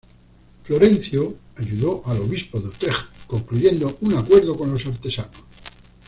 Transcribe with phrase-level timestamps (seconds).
[0.63, 5.35] Florencio ayudó al obispo de Utrecht concluyendo un acuerdo con los artesanos.